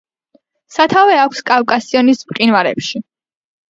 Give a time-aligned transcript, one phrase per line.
[0.77, 3.09] სათავე აქვს კავკასიონის მყინვარებში.